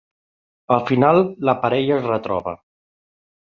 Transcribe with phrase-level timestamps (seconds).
[0.75, 1.21] Al final,
[1.51, 2.57] la parella es retroba.